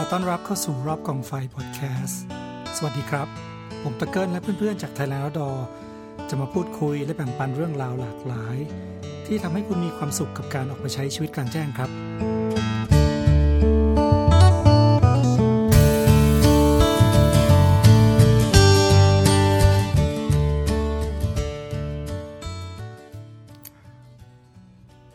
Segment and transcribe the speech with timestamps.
[0.00, 2.22] อต้อนรับเข้าสู่รอบกองไฟพอดแคสต์
[2.76, 3.28] สวัสดีครับ
[3.82, 5.50] ผมตะเกิลและเพื่อนๆจากไทยแลนด์ดอ
[6.28, 8.56] จะมาพูดคุยและแบ่งปันเรื่องราวหลากหลาย
[9.26, 11.90] ที่ทำให้คุณมีความสุขกับการออกไปใช้ชีวิตกลางแจ้งครับ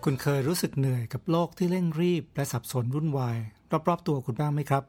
[0.04, 3.40] คุณเคยรู้สึกเหนื่อยกับโลกที่เร่งรีบและสับสนวุ่นวาย
[3.90, 4.84] รอบๆตัวคุณบ้างไหมครับ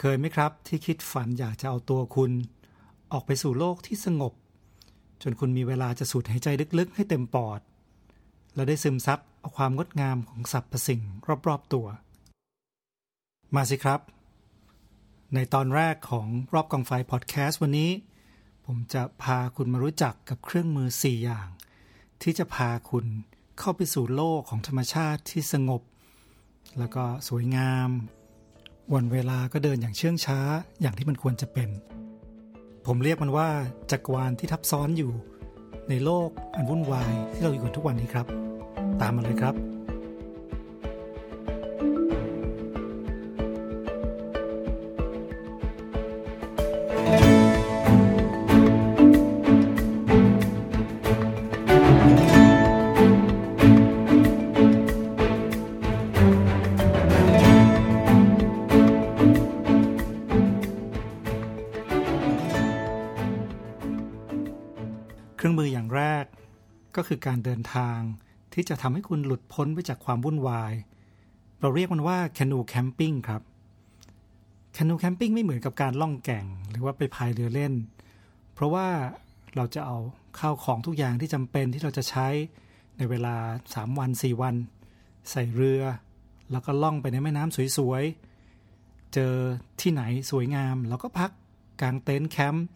[0.00, 2.30] เคยไหมครับที่คิดฝันอยากจะเอาตัวคุณ
[3.12, 4.32] ออกไปสู่โลกที่สงบ
[5.22, 6.48] จนคุณมีเวลาจะสูดหายใจ
[6.78, 7.60] ลึกๆ ให้เต็มปอด
[8.54, 11.02] และได้ซึมซับเอาความงดงามของสรรพสิ่ง
[11.48, 11.86] รอบๆตัว
[13.54, 14.00] มาสิครับ
[15.34, 17.90] ในตอนแรกของรอบกองไฟพอดแคสต์วันนี้
[18.66, 21.48] ผมจะพาคุณมารู้จักกับเครื่องมือ 4 อย่าง
[22.22, 23.06] ที่จะพาคุณ
[23.58, 25.82] เข้าไปสู่โลกของธรรมชาติที่สงบ
[26.78, 27.88] แล้วก็สวยงาม
[28.94, 30.38] วันเวลาก็เดินอย่างเชื่องช้า
[30.80, 31.68] อย่างที่มันควรจะเป็น
[32.86, 33.48] ผมเรียกมันว่า
[33.90, 35.12] จักรวาลที่ทับซ้อนอยู่
[35.88, 38.26] ในโลกอันวุ่นวายที่เราอยู่กันทุกวันนี้ครับ
[39.00, 39.73] ตามมาเลยครับ
[66.96, 67.98] ก็คือการเดินทาง
[68.54, 70.72] ที่จะทำให้คุณหลุดพ้นไปจากความวุ่นวาย
[71.60, 73.42] เราเรียกมันว่า canoe camping ครับ
[74.76, 77.72] canoe camping ไม่เหมือนกับการล่องแก่ง หรือว่าไปพายเรือเล่น
[78.54, 78.88] เพราะว่า
[79.56, 79.96] เราจะเอา
[80.38, 82.26] ข้าวของทุกอย่างที่จำเป็นที่เราจะใช้
[82.96, 83.36] ในเวลา
[83.68, 84.54] 3 วัน 4 วัน
[85.30, 85.82] ใส่เรือ
[86.52, 89.34] แล้วก็ล่องไปในแม่น้ำสวยๆ เจอ
[89.80, 91.30] ที่ไหนสวยงาม แล้วก็พัก
[91.80, 92.66] กางเต็นท์แคมป์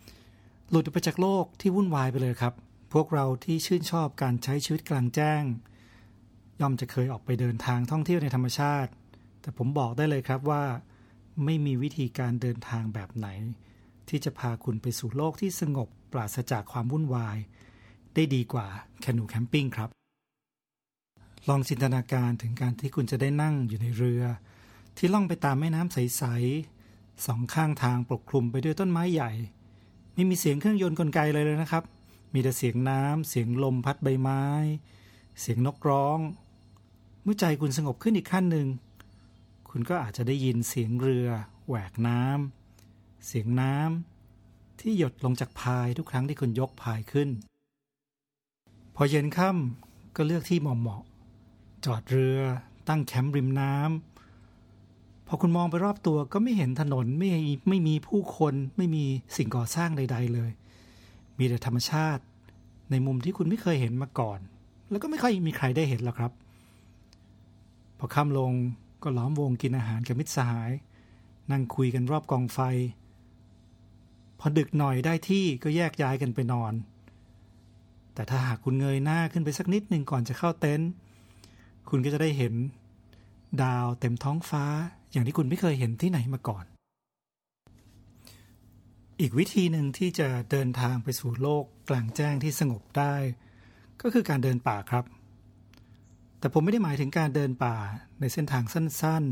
[0.70, 2.54] หลุดไปจากโลกที่วุ่นวายไปเลยครับ
[2.92, 5.42] พวกเราที่ชื่นชอบการใช้ชีวิตกลางแจ้ง
[6.60, 8.90] ย่อมจะเคยออกไปเดินทางท่องเที่ยวในธรรมชาติ
[9.40, 10.64] แต่ผมบอกได้เลยครับว่า
[11.44, 13.28] ไม่มีวิธีการเดินทางแบบไหน
[14.08, 17.38] ที่จะพาคุณไปสู่โลกที่สงบปราศจากความวุ่นวาย
[18.14, 18.66] ได้ดีกว่า
[19.00, 19.90] แคนูแคมปิ้งครับ
[21.48, 24.22] ลองจินตนาการถึงการที่คุณจะได้นั่งอยู่ในเรือ
[24.96, 29.30] ที่ล่องไปตามแม่น้ำใสๆสองข้างทางปกคลุมไปด้วยต้นไม้ใหญ่
[30.14, 31.84] ไม่มีเสียงเครื่องยนต์กลไกเลยเลยนะครับ
[32.32, 34.44] มีแต่เสียงน้ำ เสียงลมพัดใบไม้
[35.40, 36.18] เสียงนกร้อง
[37.22, 38.68] เมื่อใจคุณสงบขึ้นอีกขั้นหนึ่ง
[39.70, 41.28] คุณก็อาจจะได้ยินเสียงเรือ
[41.66, 47.28] แหวกน้ำ เสียงน้ำ ที่หยดลงจากพายทุกครั้งที่คุณยกพายขึ้น
[48.94, 52.38] พอเย็นค่ำก็เลือกที่เหมาะๆจอดเรือ
[52.88, 57.28] ตั้งแคมป์ริมน้ำพอคุณมองไปรอบตัวก็ไม่เห็นถนนไม่
[57.68, 59.04] ไม่มีผู้คนไม่มี
[59.36, 60.50] สิ่งก่อสร้างใด ๆ เลย
[61.38, 62.22] มีแต่ธรรมชาติ
[62.90, 64.40] ในมุมที่คุณไม่เคยเห็นมาก่อน
[64.90, 66.32] แล้วก็ไม่ค่อยมีใครได้เห็นหรอกครับ
[67.98, 68.52] พอค่ำลง
[69.02, 70.70] ก็ล้อมวงกินอาหารกับมิตรสหาย
[71.50, 72.58] นั่งคุยกันรอบกองไฟ
[74.38, 76.72] พอดึกหน่อยได้ที่ก็แยกย้ายกันไปนอน
[78.14, 80.90] แต่ถ้าหากคุณเงยหน้าขึ้นไปสักนิดหนึ่งก่อนจะเข้าเต็นท์
[81.88, 82.54] คุณก็จะได้เห็น
[83.62, 84.64] ดาวเต็มท้องฟ้า
[85.12, 86.64] อย่างที่คุณไม่เคยเห็นที่ไหนมาก่อน
[89.22, 93.14] อีกวิธีหนึ่งที่จะเดินทางไปสู่โลกกลางแจ้งที่สงบได้
[94.02, 95.04] ก็คือการเดินป่าครับ
[96.38, 97.76] แต่ผมไม่ได้หมายถึงการเดินป่า
[98.20, 99.24] ในเส้นทางสั้น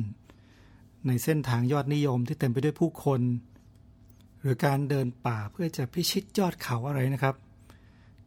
[0.49, 3.21] ๆ ในเส้นทางยอดนิยมที่เต็มไปด้วยผู้คน
[4.41, 7.35] หรือการเดินป่าเพื่อจะพิชิตยอดเขาอะไรนะครับ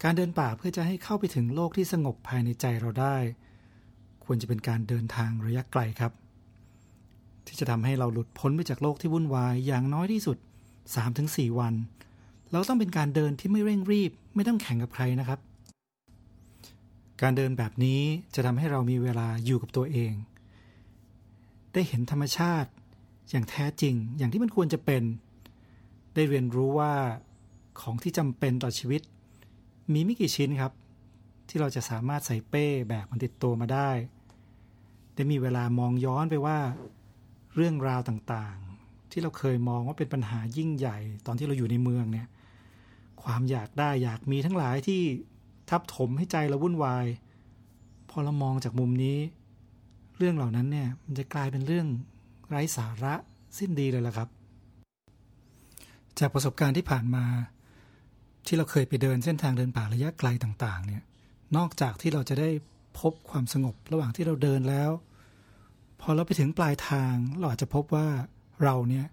[0.04, 3.18] การเดินป่าเพื่อจะให้เข้าไปถึงโลกที่สงบภายในใจเราได้
[4.26, 6.12] ควรจะเป็นการเดินทางระยะไกลครับ
[7.48, 10.38] ที่จะทำให้เราหลุดพ้นไปจากโลกที่วุ่นวายอย่างน้อยที่สุด
[10.98, 11.74] 3-4 วัน
[12.52, 15.40] เราต้องเป็นการเดินที่ไม่เร่งรีบ ไม่ต้องแข่งกับใครนะครับ
[17.22, 18.02] การเดินแบบนี้
[18.36, 20.14] จะทำให้เรามีเวลาอยู่กับตัวเอง
[21.74, 22.70] ได้เห็นธรรมชาติ
[23.30, 25.04] อย่างแท้จริง อย่างที่มันควรจะเป็น
[26.14, 26.94] ได้เรียนรู้ว่า
[27.82, 29.02] ของที่จำเป็นต่อชีวิต
[29.94, 30.72] มีไม่กี่ชิ้นครับ
[31.50, 33.92] ที่เราจะสามารถใส่เป้แบกมันติดตัวมาได้
[35.16, 36.60] ได้มีเวลามองย้อนไปว่า
[37.56, 38.69] เรื่องราวต่างๆ
[39.12, 42.28] ที่เราเคยมองว่าเป็นปัญหายิ่งใหญ่ ตอนที่เราอยู่ในเมืองเนี่ย
[43.24, 45.02] ความอยากได้อยากมีทั้งหลายที่
[45.70, 47.06] ทับถมให้ใจเราวุ่นวาย
[48.10, 49.18] พอเรามองจากมุมนี้
[50.18, 51.88] เรื่องเหล่านั้นเนี่ยมันจะกลายเป็นเรื่อง
[52.50, 53.14] ไร้สาระ
[53.58, 54.30] สิ้นดีเลยล่ะครับ
[56.20, 57.26] จากประสบการณ์ที่ผ่านมา
[58.48, 61.04] ที่เราเคยไปเดินเส้นทางเดินป่าระยะไกลต่างๆ เนี่ย
[61.58, 62.50] นอกจากที่เราจะได้
[63.00, 64.92] พบความสงบระหว่างที่เราเดินแล้ว
[66.02, 68.08] พอเราไปถึงปลายทางเราอาจจะพบว่า
[68.64, 69.06] เราเนี่ย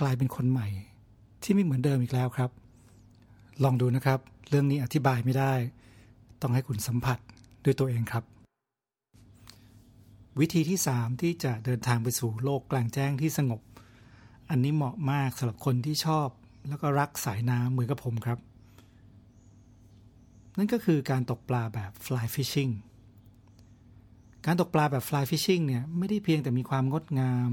[0.00, 0.68] กลายเป็นคนใหม่
[1.42, 2.50] ที่ไม่เหมือนเดิมอีกแล้วครับ
[3.64, 5.52] ลองดูนะครับ เรื่องนี้อธิบายไม่ได้
[6.40, 7.18] ต้องให้คุณสัมผัส
[7.64, 8.24] ด้วยตัวเองครับ
[10.40, 13.60] วิธีที่ 3 ที่จะเดินทางไปสู่โลกกลางแจ้งที่สงบ
[14.50, 16.28] อันนี้เหมาะมากสำหรับคนที่ชอบ
[16.68, 18.38] แล้วก็รักสายน้ำเหมือนกับผมครับ
[20.58, 22.72] นั่นก็คือการตกปลาแบบ fly fishing
[24.46, 27.50] การตกปลาแบบ fly fishing เนี่ยไม่ได้เพียงแต่มีความงดงาม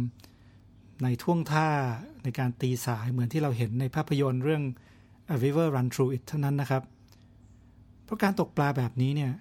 [1.04, 1.68] ในท่วงท่า
[2.24, 4.64] ในการตีสายเหมือนที่เราเห็นในภาพยนตร์เรื่อง
[5.34, 6.84] A River Run Through It เท่านั้นนะครับ
[8.04, 9.32] เพราะการตกปลาแบบนี้เนี่ย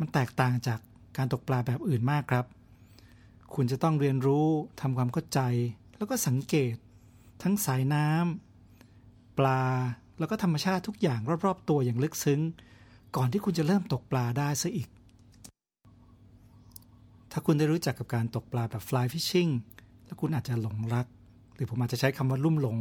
[0.00, 0.78] มันแตกต่างจาก
[1.16, 2.44] การตกปลาแบบอื่นมากครับ
[3.54, 4.46] คุณจะต้องเรียนรู้
[4.80, 5.40] ทำความเข้าใจ
[5.96, 6.74] แล้วก็สังเกต
[7.42, 9.62] ทั้งสายน้ำปลา
[10.18, 12.40] แล้วก็ธรรมชาติทุกอย่างรอบๆ ตัวอย่างลึกซึ้ง
[13.16, 14.88] ก่อนที่คุณจะเริ่มตกปลาได้ซะอีก
[17.30, 19.50] ถ้าคุณได้รู้จักกับการตกปลาแบบ fly fishing
[20.06, 21.06] แล้วคุณอาจจะหลงรัก
[21.54, 22.78] หรือผมอาจจะใช้คำว่าลุ่มหลง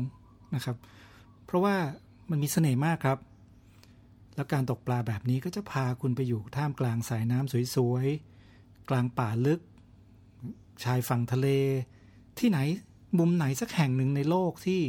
[0.55, 0.77] นะครับ
[1.45, 1.75] เพราะว่า
[2.29, 3.19] มันมีเสน่ห์มากครับ
[4.35, 9.61] แล้วการตกปลาแบบนี้ก็จะพาคุณไปอยู่ท่ามกลางสายน้ำสวยๆ กลางป่าลึก
[10.83, 11.47] ชายฝั่งทะเล
[12.39, 12.59] ที่ไหน
[13.19, 14.81] มุมไหนสักแห่งหนึ่งในโลกที่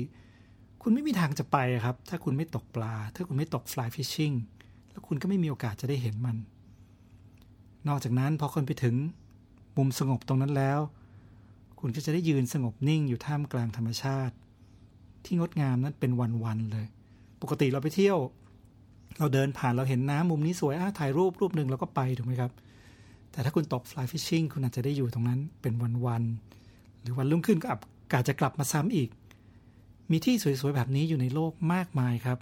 [0.83, 4.35] คุณไม่มีทางจะไปครับ ถ้าคุณไม่ตกปลา ถ้าคุณไม่ตก fly fishing
[4.91, 6.37] แล้วคุณก็ไม่มีโอกาสจะได้เห็นมัน
[7.89, 8.95] นอกจากนั้นพอคนไปถึง
[9.77, 10.79] มุมสงบตรงนั้นแล้ว
[11.81, 14.35] คุณก็จะได้ยืนสงบนิ่งอยู่ท่ามกลางธรรมชาติ
[15.25, 16.87] ที่งดงามนั้นเป็นวันๆเลย
[17.43, 18.19] ปกติเราไปเที่ยว
[19.19, 22.53] เราเดินผ่านเราเห็นน้ำมุมนี้สวยอะถ่ายรูปรูปหนึ่งเราก็ไปถูกไหมครับ
[23.33, 25.75] แต่ถ้าคุณตก fly fishing คุณอาจจะได้อยู่ตรงนั้นเป็น
[26.07, 29.09] วันๆหรือวันรุ่งขึ้นก็อาจจะกลับมาซ้ำอีก
[30.11, 32.39] มีที่สวยๆแบบนี้อยู่ในโลกมากมายครับ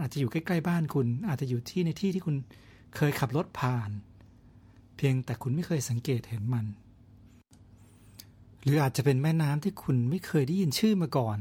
[0.00, 2.36] อาจจะอยู่ใกล้ๆบ้านคุณ อาจจะอยู่ที่ในที่ที่คุณ
[2.96, 3.90] เคยขับรถผ่าน
[4.96, 6.66] เพียงแต่คุณไม่เคยสังเกตเห็นมัน
[8.62, 11.38] หรืออาจจะเป็นแม่น้ำที่คุณไม่เคยได้ยินชื่อมาก่อน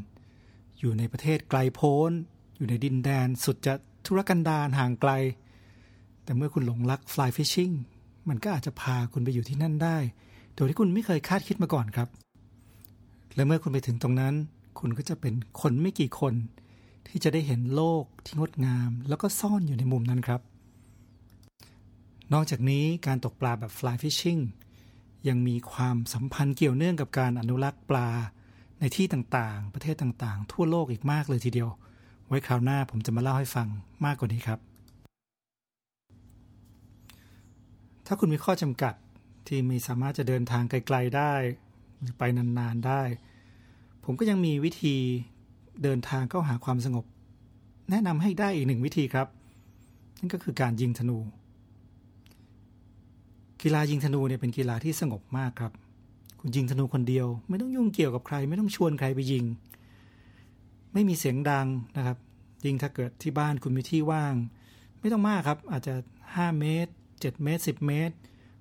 [0.79, 2.11] อยู่ในประเทศไกลโพ้น
[2.55, 3.73] อยู่ในดินแดนสุดจะ
[4.05, 5.11] ธุรกันดารห่างไกล
[6.23, 7.73] แต่เมื่อคุณหลงรัก fly fishing
[8.29, 9.97] มันก็อาจจะพาคุณไปอยู่ที่นั่นได้
[10.55, 12.07] โดยที่คุณไม่เคยคาดคิดมาก่อนครับ
[13.35, 14.33] และเมื่อคุณไปถึงตรงนั้น
[14.79, 16.33] คุณก็จะเป็นคนไม่กี่คน
[17.07, 20.41] ที่จะได้เห็นโลกที่งดงาม แล้วก็ซ่อนอยู่ในมุมนั้นครับ
[22.33, 24.41] นอกจากนี้การตกปลาแบบ fly fishing
[25.27, 28.09] ยังมีความสัมพันธ์เกี่ยวเนื่องกับการอนุรักษ์ปลา
[28.79, 31.69] ในที่ต่างๆ ประเทศต่างๆ ทั่วโลกอีกมากเลยทีเดียว
[32.27, 33.67] ไว้คราวหน้าผมจะมาเล่าให้ฟัง
[34.05, 34.59] มากกว่านี้ครับ
[38.05, 38.93] ถ้าคุณมีข้อจำกัด
[39.47, 41.33] ที่ไม่สามารถจะเดินทางไกลๆได้
[41.99, 43.01] หรือไปนานๆได้
[44.03, 44.95] ผมก็ยังมีวิธี
[45.83, 47.05] เดินทางเข้าหาความสงบ
[47.89, 49.27] แนะนำให้ได้อีกหนึ่งวิธีครับ
[50.19, 51.17] นั่นก็คือการยิงธนู
[53.63, 55.71] กีฬายิงธนูเนี่ยเป็นกีฬาที่สงบมากครับ
[56.39, 59.45] คุณยิงธนูคนเดียว ไม่ต้องยุ่งเกี่ยวกับใคร ไม่ต้องชวนใครไปยิง
[60.93, 61.67] ไม่มีเสียงดัง
[61.97, 62.17] นะครับ
[62.65, 64.35] ยิงถ้าเกิดที่บ้านคุณมีที่ว่าง
[64.99, 65.93] ไม่ต้องมากครับ อาจจะ
[66.27, 68.15] 5 เมตร 7 เมตร 10 เมตร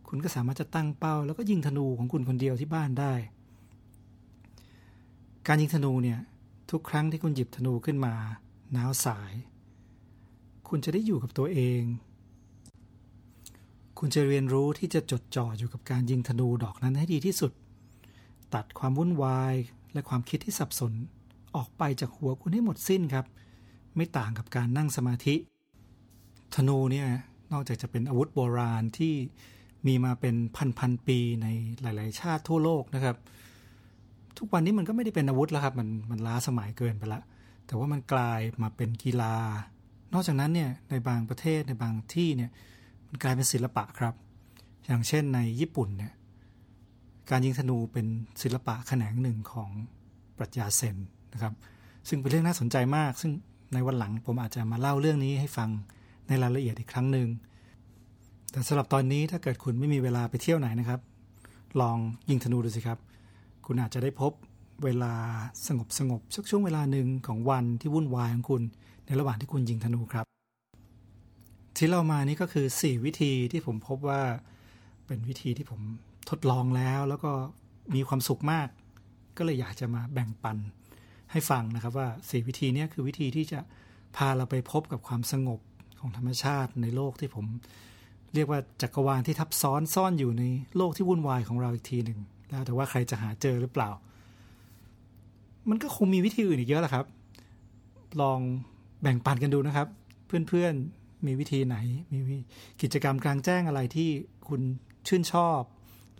[0.08, 3.14] คุณก็สามารถจะตั้งเป้า แล้วก็ยิงธนูของคุณคนเดียวที่บ้านได้
[5.46, 6.19] การยิงธนูเนี่ย
[6.70, 8.14] ทุกครั้งที่คุณหยิบธนูขึ้นมา
[8.73, 9.32] หนาวสาย
[10.69, 11.82] คุณจะได้อยู่กับตัวเอง
[14.02, 17.53] คุณจะเรียนรู้ที่จะจดจ่ออยู่กับการยิงธนูดอกนั้นให้ดีที่สุด
[18.55, 19.55] ตัดความวุ่นวาย
[19.93, 20.93] และความคิดที่สับสน
[21.56, 23.27] ออกไปจากหัวคุณให้หมดสิ้นครับ
[23.96, 25.34] ไม่ต่างกับการนั่งสมาธิ
[26.55, 27.08] ธนูเนี่ย
[27.53, 29.15] นอกจากจะเป็นอาวุธโบราณที่
[29.86, 30.34] มีมาเป็น
[30.79, 31.46] พันๆปีใน
[31.81, 33.17] หลาย ๆ ชาติทั่วโลกนะครับ
[34.39, 37.20] ทุกวันนี้มันก็ไม่ได้เป็นอาวุธแล้วครับมันมันล้าสมัยเกินไปละ
[37.67, 39.34] แต่ว่ามันกลายมาเป็นกีฬา
[40.13, 42.51] นอกจากนั้นเนี่ยในบางประเทศในบางที่เนี่ย
[43.10, 44.14] มันกลายเป็นศิลปะครับ
[44.86, 46.12] อย่างเช่นในญี่ปุ่นเนี่ย
[47.31, 48.06] การยิงธนูเป็น
[48.43, 49.70] ศิลปะแขนงหนึ่งของ
[50.36, 50.96] ปรัชญาเซน
[51.32, 51.55] นะครับ
[52.08, 53.32] ซึ่งเป็นเรื่องน่าสนใจมาก ซึ่ง
[53.72, 55.69] ในวันหลังผมอาจจะมาเล่าเรื่องนี้ให้ฟัง
[56.29, 57.29] ในรายละเอียดอีกครั้งหนึ่ง
[58.50, 61.00] แต่สำหรับตอนนี้ถ้าเกิดคุณไม่มีเวลาไปเที่ยวไหนนะครับ
[61.81, 61.96] ลอง
[62.31, 62.98] ยิงธนูดูสิครับ
[63.67, 64.32] คุณอาจจะได้พบ
[64.84, 65.12] เวลา
[65.67, 68.62] สงบสงบสักช่วงเวลาหนึ่งของวันที่วุ่นวายของคุณ
[69.06, 70.30] ในระหว่างที่คุณยิงธนูครับ
[71.81, 74.22] ที่เรามานี่ก็คือ 4 วิธีที่ผมพบว่า
[75.06, 75.81] เป็นวิธีที่ผม
[76.31, 77.32] ทดลองแล้ว แล้วก็
[77.94, 78.69] มีความสุขมาก
[79.37, 80.56] ก็เลยอยากจะมาแบ่งปัน
[81.32, 83.60] ให้ฟังนะครับว่า 4 วิธีนี้คือวิธีที่จะ
[84.17, 85.60] พาเราไปพบกับความสงบ
[86.01, 87.46] ของธรรมชาติในโลกที่ผม
[88.34, 90.44] เรียกว่าจักรวาลที่ทับซ้อนซ่อนอยู่ใน
[90.77, 92.19] โลกที่วุ่นวายของเราอีกทีหนึ่ง
[92.51, 93.91] แล้วแต่ว่าใครจะหาเจอหรือเปล่า
[95.70, 97.06] มันก็คงมีวิธีอื่นอีกเยอะแหละครับ
[98.20, 98.39] ลอง
[99.03, 99.89] แบ่งปันกันดูนะครับ
[100.27, 101.77] เพื่อนๆ มีวิธีไหน
[102.12, 102.39] มี
[102.82, 104.10] กิจกรรมกลางแจ้งอะไรที่
[104.48, 104.60] คุณ
[105.08, 105.60] ชื่นชอบ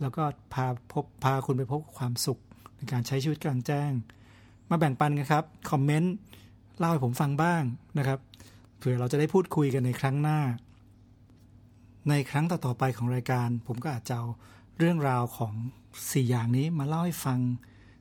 [0.01, 2.39] แล้วก็พาพบพาคุณไปพบความสุข
[2.77, 3.91] ในการใช้ชีวิตกลางแจ้ง
[4.69, 6.13] มาแบ่งปันกันครับ คอมเมนต์
[6.77, 7.63] เล่าให้ผมฟังบ้าง
[7.97, 8.19] นะครับ
[8.77, 10.39] เผื่อเราจะได้พูดคุยกันในครั้งหน้า
[12.09, 14.27] ในครั้งต่อๆไปของรายการ ผมก็อาจจะเอา
[14.77, 15.53] เรื่องราวของ
[15.91, 17.39] 4อย่างนี้มาเล่าให้ฟัง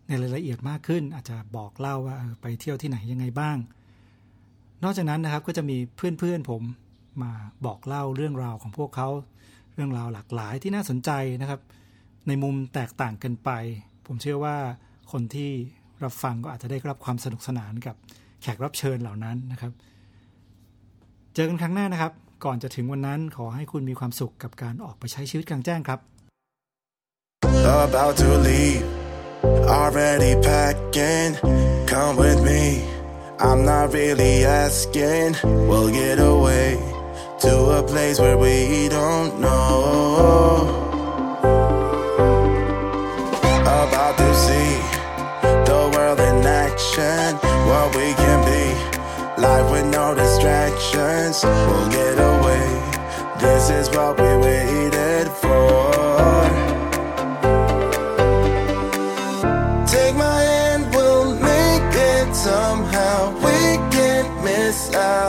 [0.06, 3.56] ในรายละเอียดมากขึ้น อาจจะบอกเล่าว่าไปเที่ยวที่ไหนยังไงบ้าง
[4.82, 6.62] นอกจากนั้นนะครับก็จะมีเพื่อนๆผม
[7.22, 7.32] มา
[7.64, 9.08] บอกเล่าเรื่องราวของพวกเขา
[9.74, 11.60] เรื่องราวหลากหลายที่น่าสนใจนะครับ
[12.26, 13.50] ในมุมแตกต่างกันไป
[14.06, 14.56] ผมเชื่อว่า
[15.12, 15.50] คนที่
[16.04, 17.96] รับฟังก็อาจจะได้รับความสนุกสนานกับ
[18.42, 19.72] แขกรับเชิญเหล่านั้นนะครับ
[21.34, 22.12] เจอกันครั้งหน้านะครับ
[22.44, 26.00] ก่อนจะถึงวันนั้นขอให้คุณมีความสุขกับการออกไปใช้ชีวิตกลางแจ้งครับ
[27.90, 28.84] about to leave.
[29.68, 31.34] Already packing,
[31.86, 32.84] come with me.
[33.38, 35.36] I'm not really asking.
[35.68, 36.89] We'll get away
[37.40, 40.68] to a place where we don't know.
[43.62, 44.72] About to see
[45.64, 47.34] the world in action,
[47.66, 49.40] what we can be.
[49.40, 52.68] Life with no distractions, we'll get away.
[53.38, 55.92] This is what we waited for.
[59.86, 63.32] Take my hand, we'll make it somehow.
[63.38, 65.19] We can't miss out.